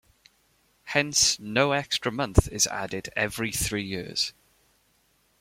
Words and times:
Hence 0.85 1.39
no 1.39 1.73
extra 1.73 2.11
month 2.11 2.47
is 2.47 2.65
added 2.65 3.13
every 3.15 3.51
three 3.51 3.83
years. 3.83 4.33